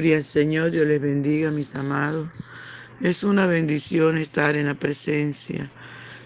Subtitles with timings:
[0.00, 2.26] Gloria al Señor, Dios les bendiga, mis amados.
[3.02, 5.68] Es una bendición estar en la presencia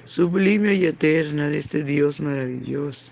[0.05, 3.11] sublime y eterna de este Dios maravilloso,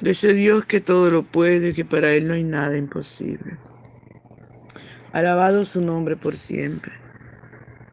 [0.00, 3.58] de ese Dios que todo lo puede, que para Él no hay nada imposible.
[5.12, 6.90] Alabado su nombre por siempre.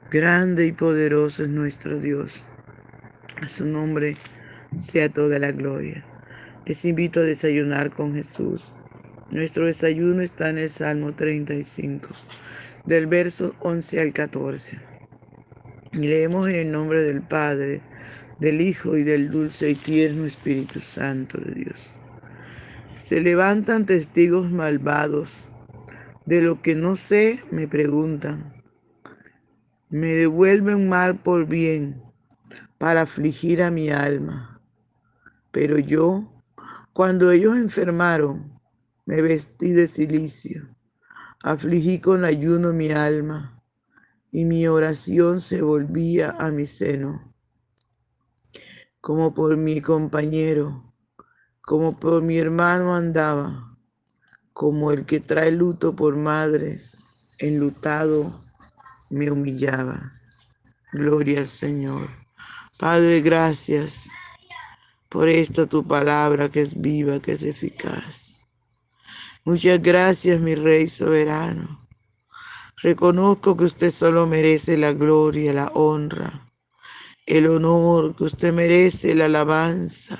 [0.10, 2.44] Grande y poderoso es nuestro Dios.
[3.40, 4.18] A su nombre
[4.80, 6.04] sea toda la gloria.
[6.66, 8.72] Les invito a desayunar con Jesús.
[9.30, 12.08] Nuestro desayuno está en el Salmo 35,
[12.86, 14.80] del verso 11 al 14.
[15.92, 17.82] Y leemos en el nombre del Padre,
[18.40, 21.94] del Hijo y del dulce y tierno Espíritu Santo de Dios.
[22.94, 25.50] Se levantan testigos malvados.
[26.26, 28.54] De lo que no sé, me preguntan.
[29.90, 32.02] Me devuelven mal por bien
[32.78, 34.62] para afligir a mi alma.
[35.52, 36.32] Pero yo,
[36.94, 38.57] cuando ellos enfermaron,
[39.08, 40.68] me vestí de silicio,
[41.42, 43.64] afligí con ayuno mi alma,
[44.32, 47.34] y mi oración se volvía a mi seno,
[49.00, 50.94] como por mi compañero,
[51.62, 53.78] como por mi hermano andaba,
[54.52, 56.78] como el que trae luto por madre,
[57.40, 58.30] enlutado
[59.10, 60.02] me humillaba.
[60.92, 62.10] Gloria al Señor.
[62.78, 64.10] Padre, gracias
[65.08, 68.37] por esta tu palabra que es viva, que es eficaz.
[69.48, 71.88] Muchas gracias, mi Rey soberano.
[72.84, 76.52] Reconozco que usted solo merece la gloria, la honra,
[77.26, 80.20] el honor, que usted merece la alabanza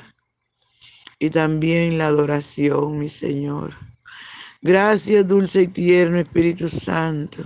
[1.20, 3.76] y también la adoración, mi Señor.
[4.62, 7.44] Gracias, dulce y tierno Espíritu Santo.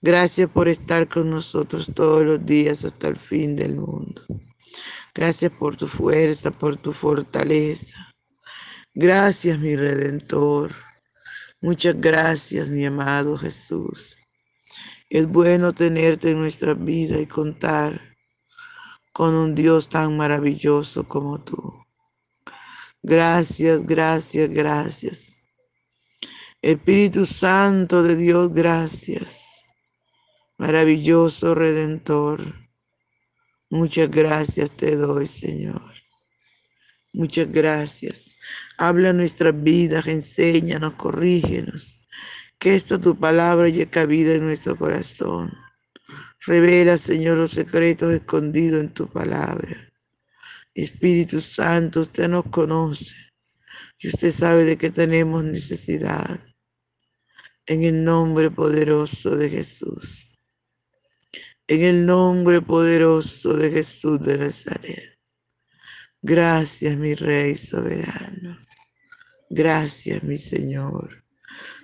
[0.00, 4.22] Gracias por estar con nosotros todos los días hasta el fin del mundo.
[5.14, 7.98] Gracias por tu fuerza, por tu fortaleza.
[8.94, 10.85] Gracias, mi Redentor.
[11.60, 14.18] Muchas gracias, mi amado Jesús.
[15.08, 18.16] Es bueno tenerte en nuestra vida y contar
[19.12, 21.84] con un Dios tan maravilloso como tú.
[23.02, 25.36] Gracias, gracias, gracias.
[26.60, 29.64] Espíritu Santo de Dios, gracias.
[30.58, 32.40] Maravilloso Redentor.
[33.70, 35.94] Muchas gracias te doy, Señor.
[37.12, 38.36] Muchas gracias.
[38.78, 41.98] Habla nuestras vidas, enséñanos, corrígenos.
[42.58, 45.52] Que esta tu palabra llegue cabida en nuestro corazón.
[46.40, 49.92] Revela, Señor, los secretos escondidos en tu palabra.
[50.74, 53.16] Espíritu Santo, usted nos conoce
[53.98, 56.40] y usted sabe de qué tenemos necesidad.
[57.66, 60.28] En el nombre poderoso de Jesús.
[61.66, 65.18] En el nombre poderoso de Jesús de Nazaret.
[66.22, 68.65] Gracias, mi Rey soberano.
[69.48, 71.24] Gracias, mi Señor.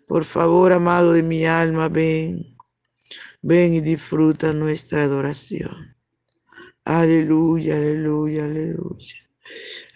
[0.07, 2.57] Por favor, amado de mi alma, ven.
[3.41, 5.97] Ven y disfruta nuestra adoración.
[6.85, 9.17] Aleluya, aleluya, aleluya.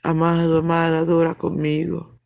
[0.03, 2.21] Amado, amada, adora conmigo.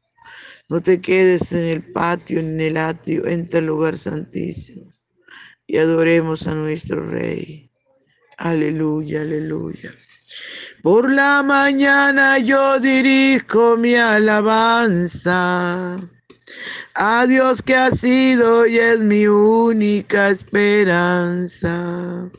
[0.69, 4.93] No te quedes en el patio, en el atrio, entre el lugar santísimo.
[5.67, 7.71] Y adoremos a nuestro Rey.
[8.37, 9.93] Aleluya, aleluya.
[10.83, 15.99] Por la mañana yo dirijo mi alabanza
[16.95, 22.31] a Dios que ha sido y es mi única esperanza.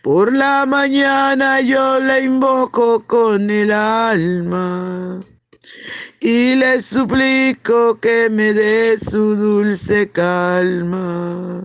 [0.00, 5.20] Por la mañana yo le invoco con el alma
[6.20, 11.64] y le suplico que me dé su dulce calma.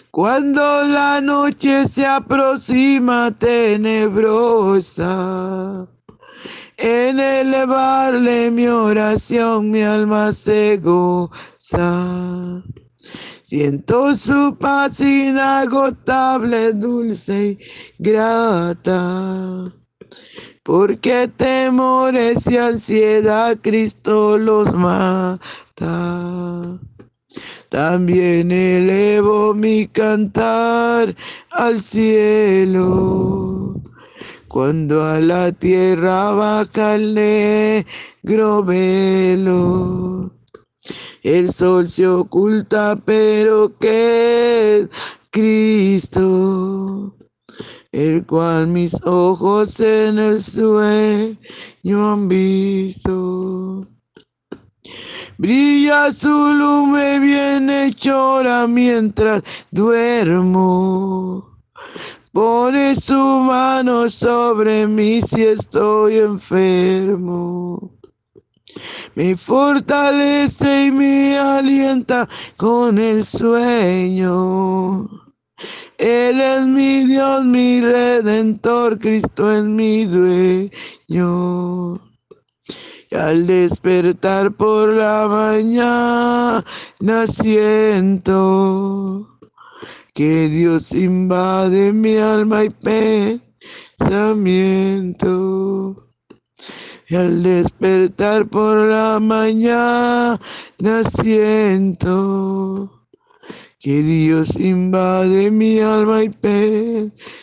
[0.11, 5.07] Cuando la noche se aproxima tenebrosa,
[6.75, 12.61] en elevarle mi oración mi alma se goza.
[13.41, 17.57] Siento su paz inagotable, dulce y
[17.97, 19.71] grata.
[20.61, 25.39] Porque temores y ansiedad Cristo los mata.
[27.71, 31.15] También elevo mi cantar
[31.51, 33.75] al cielo.
[34.49, 40.31] Cuando a la tierra baja el negro velo.
[41.23, 44.89] El sol se oculta, pero queda
[45.29, 47.15] Cristo,
[47.93, 53.87] el cual mis ojos en el sueño han visto.
[55.37, 61.57] Brilla su lumbre bien hechora mientras duermo.
[62.31, 67.91] Pone su mano sobre mí si estoy enfermo.
[69.15, 75.09] Me fortalece y me alienta con el sueño.
[75.97, 81.99] Él es mi Dios, mi redentor, Cristo es mi dueño.
[83.11, 86.63] Y al despertar por la mañana
[87.27, 89.27] siento
[90.13, 92.69] que Dios invade mi alma y
[93.99, 95.97] pensamiento.
[97.09, 100.39] Y al despertar por la mañana
[101.03, 103.09] siento
[103.77, 106.29] que Dios invade mi alma y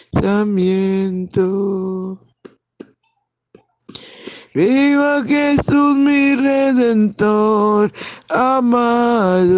[0.09, 2.19] pensamiento.
[4.59, 7.93] Viva Jesús mi redentor
[8.29, 9.57] amado,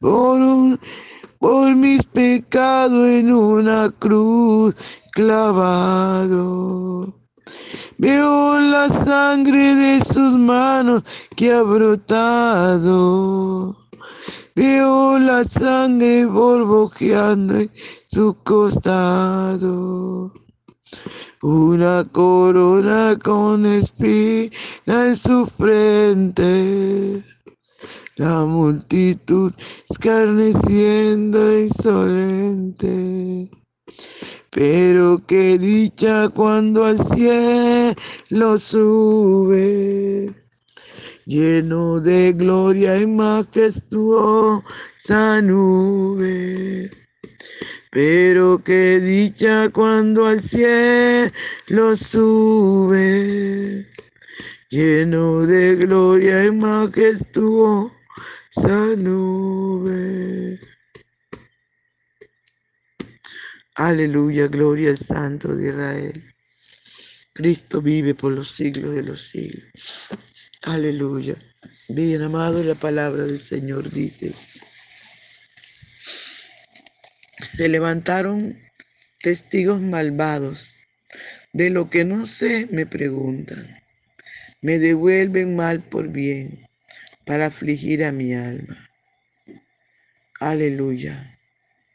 [0.00, 0.78] por
[1.38, 4.74] por mis pecados en una cruz
[5.12, 7.12] clavado.
[7.98, 11.02] Veo la sangre de sus manos
[11.36, 12.96] que ha brotado.
[14.54, 17.70] Veo la sangre borbojeando en
[18.08, 20.32] su costado.
[21.42, 27.22] Una corona con espina en su frente
[28.16, 29.52] la multitud
[29.88, 33.50] escarneciendo insolente.
[34.50, 40.32] Pero qué dicha cuando al cielo sube,
[41.26, 44.62] lleno de gloria y majestuosa
[45.42, 46.90] nube.
[47.90, 53.86] Pero qué dicha cuando al cielo sube,
[54.68, 57.90] lleno de gloria y majestuosa
[58.96, 60.58] nube.
[63.76, 66.34] Aleluya, gloria al Santo de Israel.
[67.34, 70.08] Cristo vive por los siglos de los siglos.
[70.62, 71.36] Aleluya.
[71.90, 74.32] Bien amado, la palabra del Señor dice,
[77.38, 78.58] se levantaron
[79.20, 80.76] testigos malvados.
[81.52, 83.82] De lo que no sé, me preguntan.
[84.62, 86.68] Me devuelven mal por bien
[87.24, 88.90] para afligir a mi alma.
[90.40, 91.38] Aleluya.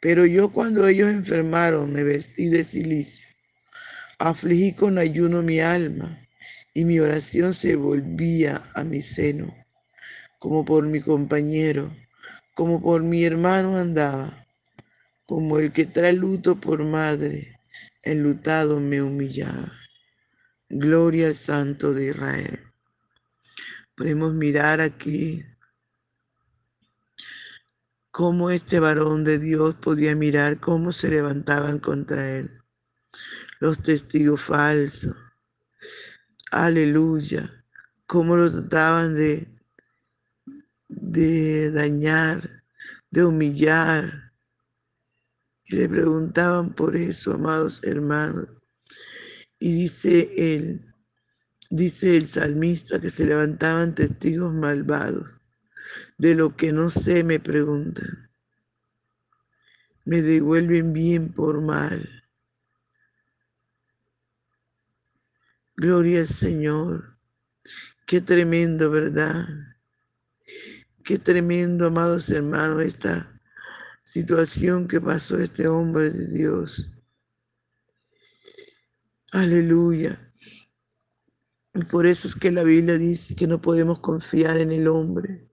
[0.02, 3.28] Pero yo cuando ellos enfermaron me vestí de silicio,
[4.18, 6.20] afligí con ayuno mi alma
[6.74, 9.54] y mi oración se volvía a mi seno,
[10.40, 11.96] como por mi compañero,
[12.56, 14.41] como por mi hermano andaba,
[15.32, 17.58] como el que trae luto por madre,
[18.04, 19.72] enlutado me humillaba.
[20.68, 22.60] Gloria al Santo de Israel.
[23.96, 25.46] Podemos mirar aquí
[28.12, 32.52] cómo este varón de Dios podía mirar cómo se levantaban contra él.
[33.62, 35.16] Los testigos falsos.
[36.52, 37.64] Aleluya.
[38.06, 39.48] Cómo lo trataban de,
[40.90, 42.66] de dañar,
[43.10, 44.31] de humillar.
[45.72, 48.48] Le preguntaban por eso, amados hermanos.
[49.60, 50.92] Y dice él,
[51.74, 55.26] Dice el salmista que se levantaban testigos malvados.
[56.18, 58.30] De lo que no sé me preguntan.
[60.04, 62.26] Me devuelven bien por mal.
[65.78, 67.18] Gloria al Señor.
[68.06, 69.48] Qué tremendo, ¿verdad?
[71.06, 73.41] Qué tremendo, amados hermanos, esta
[74.12, 76.90] situación que pasó este hombre de Dios.
[79.32, 80.20] Aleluya.
[81.74, 85.50] Y por eso es que la Biblia dice que no podemos confiar en el hombre,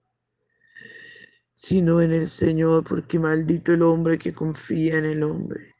[1.53, 5.75] sino en el Señor, porque maldito el hombre que confía en el hombre.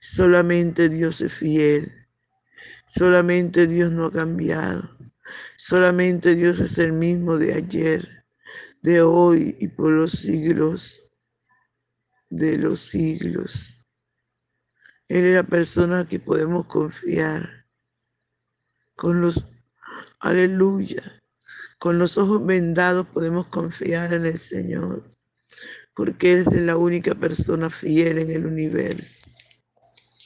[0.00, 1.92] Solamente Dios es fiel.
[2.86, 4.88] Solamente Dios no ha cambiado.
[5.58, 8.24] Solamente Dios es el mismo de ayer,
[8.80, 11.02] de hoy y por los siglos
[12.30, 13.76] de los siglos.
[15.08, 17.66] Él es la persona que podemos confiar
[18.94, 19.44] con los,
[20.20, 21.02] aleluya,
[21.78, 25.02] con los ojos vendados podemos confiar en el Señor,
[25.94, 29.28] porque Él es la única persona fiel en el universo.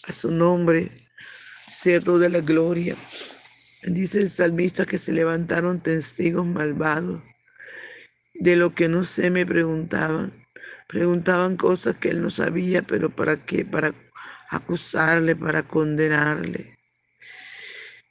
[0.06, 0.90] A su nombre
[1.70, 2.96] sea toda la gloria.
[3.84, 7.22] Dice el salmista que se levantaron testigos malvados.
[8.34, 10.43] De lo que no sé me preguntaban.
[10.86, 13.64] Preguntaban cosas que él no sabía, pero ¿para qué?
[13.64, 13.94] Para
[14.50, 16.76] acusarle, para condenarle.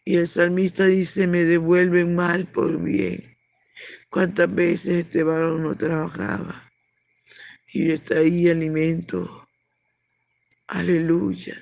[0.05, 3.37] Y el salmista dice, me devuelven mal por bien.
[4.09, 6.71] ¿Cuántas veces este varón no trabajaba?
[7.73, 9.47] Y le traía alimento.
[10.67, 11.55] Aleluya.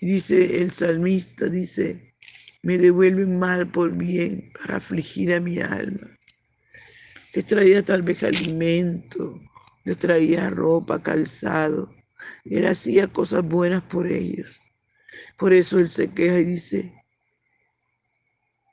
[0.00, 2.14] Y dice el salmista, dice,
[2.62, 6.06] me devuelven mal por bien para afligir a mi alma.
[7.32, 9.40] Les traía tal vez alimento,
[9.88, 11.90] les traía ropa, calzado.
[12.44, 14.62] Él hacía cosas buenas por ellos.
[15.38, 17.04] Por eso él se queja y dice,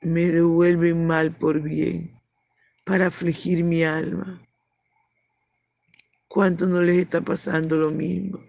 [0.02, 2.20] me devuelven mal por bien
[2.84, 4.46] para afligir mi alma.
[6.28, 8.44] ¿Cuánto no les está pasando lo mismo?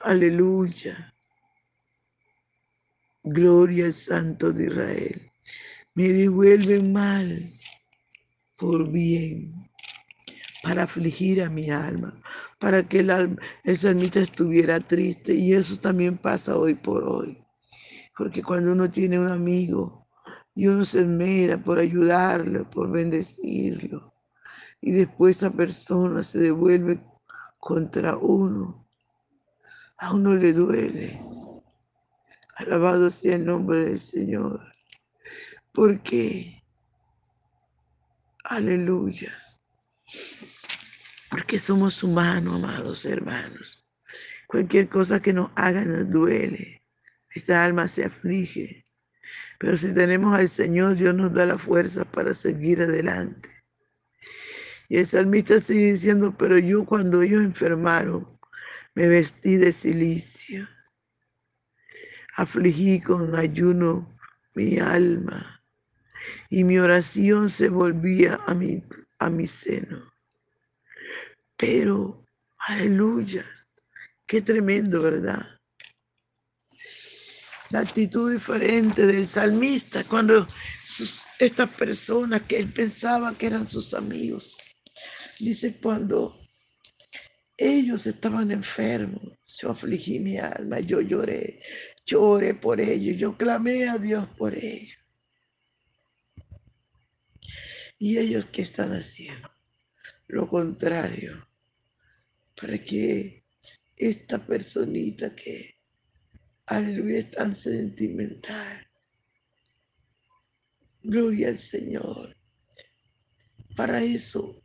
[0.00, 1.14] Aleluya.
[3.22, 5.30] Gloria al Santo de Israel.
[5.92, 7.50] Me devuelven mal
[8.56, 9.61] por bien
[10.62, 12.14] para afligir a mi alma,
[12.58, 15.34] para que el, el salmista estuviera triste.
[15.34, 17.38] Y eso también pasa hoy por hoy.
[18.16, 20.06] Porque cuando uno tiene un amigo
[20.54, 24.12] y uno se esmera por ayudarlo, por bendecirlo,
[24.80, 27.00] y después esa persona se devuelve
[27.58, 28.88] contra uno,
[29.96, 31.22] a uno le duele.
[32.56, 34.60] Alabado sea el nombre del Señor.
[35.72, 36.64] Porque,
[38.44, 39.32] aleluya,
[41.32, 43.88] porque somos humanos, amados hermanos.
[44.46, 46.86] Cualquier cosa que nos haga nos duele.
[47.30, 48.84] Esta alma se aflige.
[49.58, 53.48] Pero si tenemos al Señor, Dios nos da la fuerza para seguir adelante.
[54.90, 58.38] Y el salmista sigue diciendo, pero yo cuando ellos enfermaron,
[58.94, 60.68] me vestí de silicio.
[62.36, 64.18] Afligí con ayuno
[64.54, 65.64] mi alma
[66.50, 68.84] y mi oración se volvía a mi,
[69.18, 70.11] a mi seno.
[71.62, 72.26] Pero,
[72.66, 73.46] aleluya,
[74.26, 75.46] qué tremendo, ¿verdad?
[77.70, 80.44] La actitud diferente del salmista cuando
[81.38, 84.58] estas personas que él pensaba que eran sus amigos,
[85.38, 86.36] dice cuando
[87.56, 91.62] ellos estaban enfermos, yo afligí mi alma, yo lloré,
[92.04, 94.98] lloré por ellos, yo clamé a Dios por ellos.
[98.00, 99.48] ¿Y ellos qué están haciendo?
[100.26, 101.51] Lo contrario
[102.62, 103.44] para que
[103.96, 105.80] esta personita que,
[106.66, 108.86] aleluya, es tan sentimental,
[111.02, 112.36] gloria al Señor.
[113.74, 114.62] Para eso,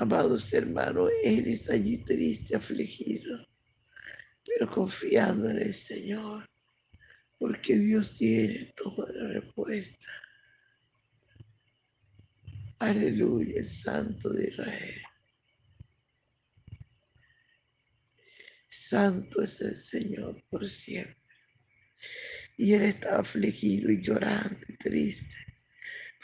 [0.00, 3.46] amados hermanos, Él está allí triste, afligido,
[4.44, 6.44] pero confiando en el Señor,
[7.38, 10.10] porque Dios tiene toda la respuesta.
[12.80, 15.07] Aleluya, el Santo de Israel.
[18.88, 21.16] Santo es el Señor por siempre.
[22.56, 25.34] Y él estaba afligido y llorando y triste,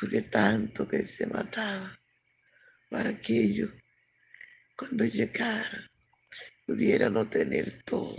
[0.00, 1.99] porque tanto que se mataba
[2.88, 3.71] para que ellos,
[4.76, 5.90] cuando llegaran,
[6.66, 8.16] pudieran no tener todo.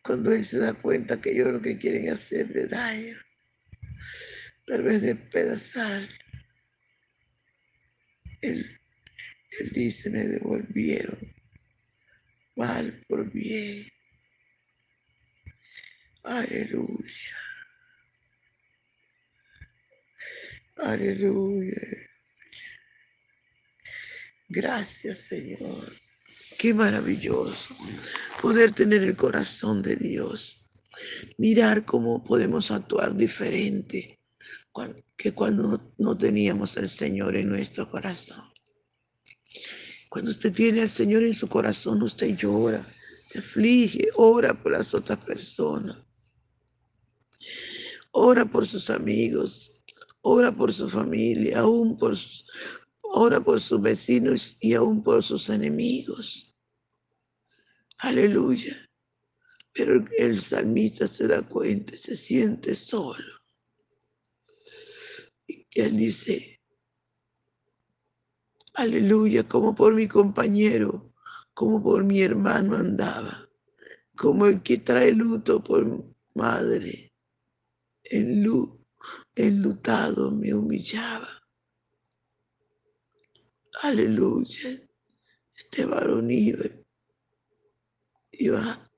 [0.00, 3.18] Cuando él se da cuenta que ellos lo que quieren hacerle daño,
[4.64, 6.08] tal vez despedazar,
[8.40, 8.80] él,
[9.58, 11.33] él dice, me devolvieron
[12.56, 13.88] mal por bien.
[16.22, 17.36] Aleluya.
[20.76, 21.80] Aleluya.
[24.48, 25.92] Gracias Señor.
[26.58, 27.74] Qué maravilloso
[28.40, 30.60] poder tener el corazón de Dios.
[31.38, 34.20] Mirar cómo podemos actuar diferente
[35.16, 38.53] que cuando no teníamos al Señor en nuestro corazón.
[40.14, 42.86] Cuando usted tiene al Señor en su corazón, usted llora,
[43.28, 45.98] se aflige, ora por las otras personas.
[48.12, 49.72] Ora por sus amigos,
[50.20, 52.16] ora por su familia, aún por,
[53.02, 56.54] ora por sus vecinos y aún por sus enemigos.
[57.98, 58.88] Aleluya.
[59.72, 63.34] Pero el salmista se da cuenta, se siente solo.
[65.48, 66.53] Y él dice,
[68.74, 71.14] Aleluya, como por mi compañero,
[71.54, 73.48] como por mi hermano andaba,
[74.16, 76.04] como el que trae luto por
[76.34, 77.12] madre.
[78.02, 78.44] En
[79.36, 81.28] enlutado me humillaba.
[83.82, 84.80] Aleluya.
[85.54, 86.64] Este varón iba,
[88.32, 88.90] iba,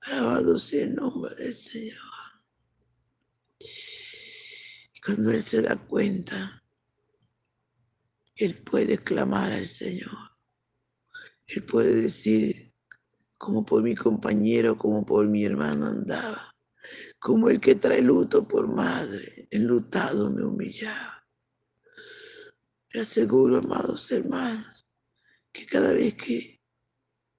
[0.00, 1.98] alabado sea el nombre del Señor.
[3.60, 6.57] Y cuando él se da cuenta,
[8.38, 10.16] Él puede clamar al Señor.
[11.48, 12.72] Él puede decir,
[13.36, 16.56] como por mi compañero, como por mi hermano andaba,
[17.18, 21.26] como el que trae luto por madre, enlutado me humillaba.
[22.88, 24.88] Te aseguro, amados hermanos,
[25.50, 26.62] que cada vez que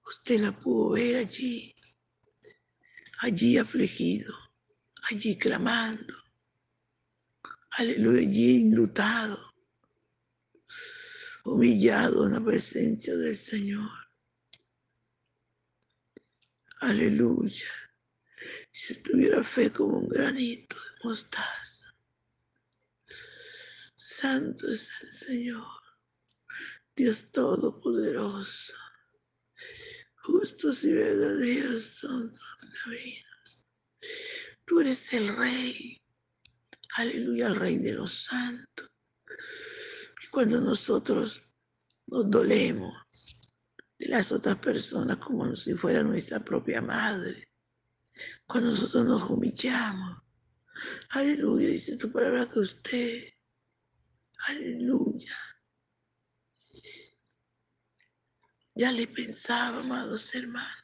[0.06, 1.74] usted la pudo ver allí,
[3.22, 4.34] allí afligido,
[5.10, 6.14] allí clamando,
[7.78, 9.49] allí enlutado,
[11.46, 13.90] humillado en la presencia del Señor.
[16.82, 17.70] Aleluya.
[18.72, 21.94] Si tuviera fe como un granito de mostaza.
[23.96, 25.82] Santo es el Señor,
[26.96, 28.74] Dios Todopoderoso.
[30.16, 33.66] Justos y verdaderos son tus caminos.
[34.66, 35.98] Tú eres el Rey.
[36.96, 38.89] Aleluya, el Rey de los santos
[40.32, 41.44] cuando nosotros
[42.08, 42.94] nos dolemos
[43.98, 47.48] de las otras personas como si fuera nuestra propia madre,
[48.46, 50.22] cuando nosotros nos humillamos.
[51.10, 53.24] Aleluya, dice tu palabra que usted,
[54.48, 55.38] aleluya.
[58.76, 60.79] Ya le pensaba, amados hermanos.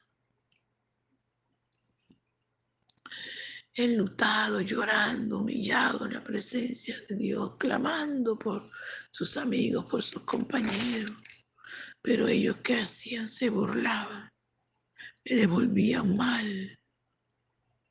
[3.76, 8.64] Enlutado, llorando, humillado en la presencia de Dios, clamando por
[9.12, 11.12] sus amigos, por sus compañeros.
[12.02, 13.30] Pero ellos qué hacían?
[13.30, 14.30] Se burlaban,
[15.26, 16.80] le devolvían mal,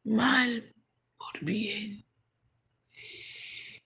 [0.04, 0.74] mal
[1.16, 2.06] por bien.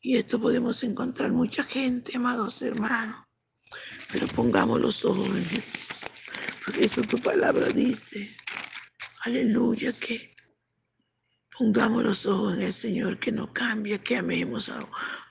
[0.01, 3.25] Y esto podemos encontrar mucha gente, amados hermanos.
[4.13, 5.89] Pero pongamos los ojos en Jesús.
[6.65, 8.35] Porque eso tu palabra dice.
[9.25, 10.31] Aleluya, que
[11.59, 14.71] Pongamos los ojos en el Señor que no cambia, que amemos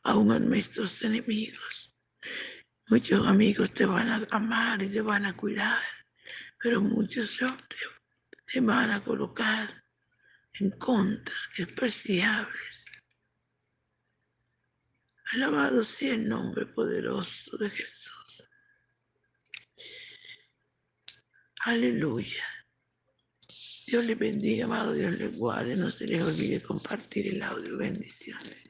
[0.04, 1.96] aún a nuestros enemigos.
[2.90, 5.82] Muchos amigos te van a amar y te van a cuidar,
[6.60, 7.46] pero muchos te,
[8.46, 9.86] te van a colocar
[10.56, 12.88] en contra, despreciables.
[15.32, 18.50] Alabado sea el nombre poderoso de Jesús.
[21.62, 22.57] Aleluya.
[23.88, 25.78] Dios les bendiga, amado, Dios les guarde.
[25.78, 27.78] No se les olvide compartir el audio.
[27.78, 28.67] Bendiciones.